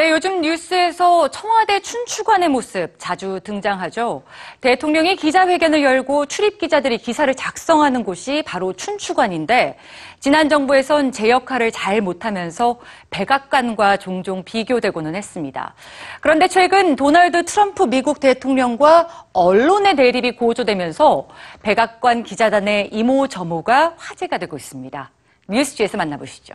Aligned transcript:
네, 0.00 0.10
요즘 0.12 0.40
뉴스에서 0.40 1.28
청와대 1.28 1.78
춘추관의 1.80 2.48
모습 2.48 2.94
자주 2.96 3.38
등장하죠. 3.44 4.22
대통령이 4.62 5.14
기자회견을 5.16 5.82
열고 5.82 6.24
출입 6.24 6.56
기자들이 6.56 6.96
기사를 6.96 7.34
작성하는 7.34 8.02
곳이 8.02 8.42
바로 8.46 8.72
춘추관인데 8.72 9.76
지난 10.18 10.48
정부에선 10.48 11.12
제 11.12 11.28
역할을 11.28 11.70
잘 11.70 12.00
못하면서 12.00 12.80
백악관과 13.10 13.98
종종 13.98 14.42
비교되고는 14.42 15.14
했습니다. 15.14 15.74
그런데 16.22 16.48
최근 16.48 16.96
도널드 16.96 17.44
트럼프 17.44 17.82
미국 17.82 18.20
대통령과 18.20 19.26
언론의 19.34 19.96
대립이 19.96 20.36
고조되면서 20.36 21.28
백악관 21.60 22.22
기자단의 22.22 22.88
이모저모가 22.90 23.96
화제가 23.98 24.38
되고 24.38 24.56
있습니다. 24.56 25.10
뉴스지에서 25.50 25.98
만나보시죠. 25.98 26.54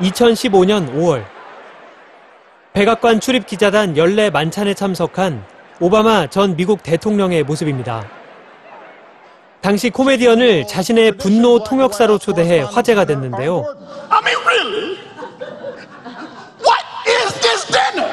2015년 0.00 0.94
5월 0.94 1.24
백악관 2.72 3.20
출입 3.20 3.46
기자단 3.46 3.96
연례 3.96 4.30
만찬에 4.30 4.74
참석한 4.74 5.44
오바마 5.80 6.28
전 6.28 6.56
미국 6.56 6.82
대통령의 6.82 7.42
모습입니다. 7.42 8.08
당시 9.60 9.90
코미디언을 9.90 10.66
자신의 10.68 11.12
분노 11.12 11.64
통역사로 11.64 12.18
초대해 12.18 12.60
화제가 12.60 13.04
됐는데요. 13.04 13.64
I 14.08 14.20
mean, 14.22 14.38
really? 14.46 14.98
What 16.62 16.84
is 17.06 17.34
this 17.40 17.66
dinner? 17.66 18.08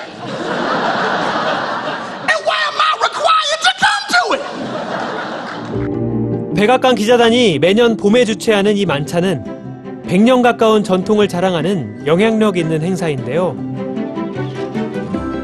And 2.25 2.41
why 2.45 2.59
am 2.65 2.77
I 2.81 2.97
required 3.05 3.61
to 3.61 3.71
come 3.83 4.03
to 4.15 4.33
it? 6.49 6.55
백악관 6.55 6.95
기자단이 6.95 7.59
매년 7.59 7.95
봄에 7.95 8.25
주최하는 8.25 8.75
이 8.75 8.87
만찬은 8.87 9.54
100년 10.07 10.41
가까운 10.43 10.83
전통을 10.83 11.27
자랑하는 11.27 12.05
영향력 12.05 12.57
있는 12.57 12.81
행사인데요. 12.81 13.55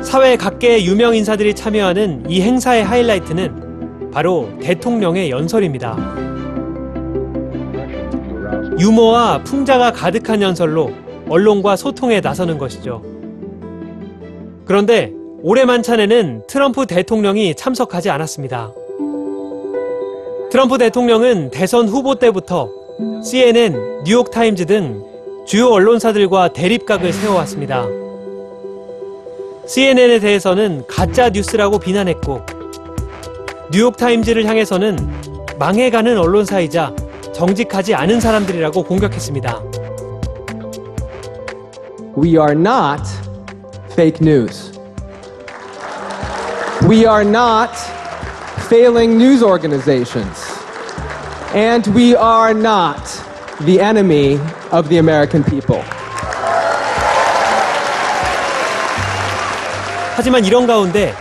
사회 0.03 0.35
각계의 0.35 0.85
유명 0.85 1.15
인사들이 1.15 1.53
참여하는 1.53 2.25
이 2.29 2.41
행사의 2.41 2.83
하이라이트는 2.83 4.11
바로 4.11 4.49
대통령의 4.61 5.31
연설입니다. 5.31 5.97
유머와 8.79 9.43
풍자가 9.43 9.91
가득한 9.91 10.41
연설로 10.41 10.91
언론과 11.29 11.75
소통에 11.75 12.19
나서는 12.19 12.57
것이죠. 12.57 13.01
그런데 14.65 15.11
올해 15.43 15.65
만찬에는 15.65 16.43
트럼프 16.47 16.85
대통령이 16.85 17.55
참석하지 17.55 18.09
않았습니다. 18.09 18.71
트럼프 20.51 20.77
대통령은 20.77 21.51
대선 21.51 21.87
후보 21.87 22.15
때부터 22.15 22.69
CNN, 23.23 24.03
뉴욕타임즈 24.03 24.65
등 24.65 25.03
주요 25.45 25.69
언론사들과 25.69 26.53
대립각을 26.53 27.11
세워왔습니다. 27.13 27.85
CNN에 29.67 30.19
대해서는 30.19 30.83
가짜 30.87 31.29
뉴스라고 31.29 31.79
비난했고, 31.79 32.41
뉴욕타임즈를 33.71 34.45
향해서는 34.45 34.97
망해가는 35.57 36.17
언론사이자 36.17 36.93
정직하지 37.33 37.95
않은 37.95 38.19
사람들이라고 38.19 38.83
공격했습니다. 38.83 39.63
We 42.17 42.31
are 42.31 42.51
not 42.51 43.03
fake 43.93 44.19
news. 44.21 44.71
We 46.89 47.05
are 47.05 47.25
not 47.27 47.71
failing 48.67 49.15
news 49.15 49.43
organizations. 49.43 50.50
And 51.53 51.93
we 51.93 52.15
are 52.15 52.53
not 52.53 53.03
the 53.65 53.81
enemy 53.81 54.39
of 54.71 54.87
the 54.87 54.99
American 54.99 55.43
people. 55.43 55.83
하지만 60.15 60.45
이런 60.45 60.65
가운데 60.65 61.13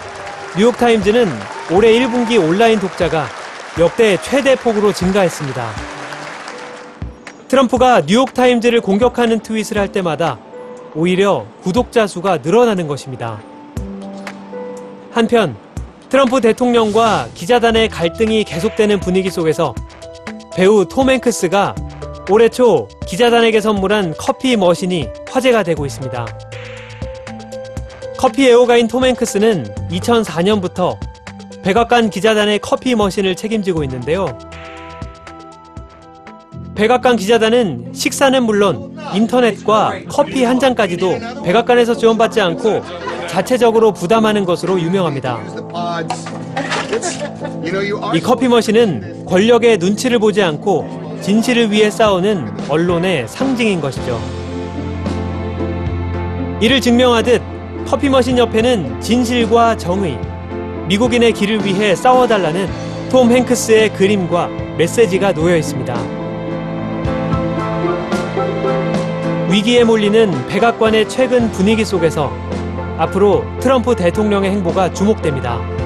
뉴욕타임즈는 0.57 1.27
올해 1.73 1.93
1분기 1.95 2.39
온라인 2.41 2.79
독자가 2.79 3.27
역대 3.81 4.17
최대 4.23 4.55
폭으로 4.55 4.93
증가했습니다. 4.93 5.69
트럼프가 7.49 8.03
뉴욕타임즈를 8.03 8.83
공격하는 8.83 9.41
트윗을 9.41 9.79
할 9.79 9.91
때마다 9.91 10.39
오히려 10.95 11.45
구독자 11.63 12.07
수가 12.07 12.39
늘어나는 12.39 12.87
것입니다. 12.87 13.41
한편 15.11 15.57
트럼프 16.09 16.41
대통령과 16.41 17.29
기자단의 17.35 17.89
갈등이 17.89 18.45
계속되는 18.45 19.01
분위기 19.01 19.29
속에서 19.29 19.75
배우 20.55 20.87
톰 20.87 21.11
행크스가 21.11 21.75
올해 22.31 22.49
초 22.49 22.89
기자단에게 23.07 23.61
선물한 23.61 24.15
커피 24.19 24.57
머신이 24.57 25.09
화제가 25.29 25.63
되고 25.63 25.87
있습니다. 25.87 26.27
커피 28.19 28.49
애호가인 28.49 28.87
톰 28.89 29.05
행크스는 29.05 29.75
2004년부터 29.91 30.99
백악관 31.63 32.11
기자단의 32.11 32.59
커피 32.61 32.95
머신을 32.95 33.35
책임지고 33.35 33.83
있는데요. 33.85 34.37
백악관 36.75 37.17
기자단은 37.17 37.93
식사는 37.95 38.43
물론 38.43 38.97
인터넷과 39.15 40.01
커피 40.09 40.45
한 40.45 40.59
잔까지도 40.59 41.43
백악관에서 41.45 41.95
지원받지 41.95 42.41
않고 42.41 42.83
자체적으로 43.27 43.93
부담하는 43.93 44.45
것으로 44.45 44.81
유명합니다. 44.81 45.41
이 48.15 48.21
커피 48.21 48.49
머신은 48.49 49.25
권력의 49.27 49.79
눈치를 49.79 50.19
보지 50.19 50.43
않고 50.43 51.19
진실을 51.21 51.71
위해 51.71 51.91
싸우는 51.91 52.69
언론의 52.69 53.29
상징인 53.29 53.81
것이죠. 53.81 54.21
이를 56.61 56.81
증명하듯 56.81 57.41
커피 57.87 58.09
머신 58.09 58.39
옆에는 58.39 59.01
진실과 59.01 59.77
정의, 59.77 60.19
미국인의 60.89 61.33
길을 61.33 61.65
위해 61.65 61.95
싸워달라는 61.95 62.69
톰 63.11 63.31
행크스의 63.31 63.93
그림과 63.95 64.49
메시지가 64.79 65.33
놓여 65.33 65.57
있습니다. 65.57 65.95
위기에 69.51 69.85
몰리는 69.85 70.47
백악관의 70.49 71.09
최근 71.09 71.51
분위기 71.51 71.85
속에서 71.85 72.33
앞으로 72.99 73.45
트럼프 73.61 73.97
대통령의 73.97 74.51
행보가 74.51 74.93
주목됩니다. 74.93 75.80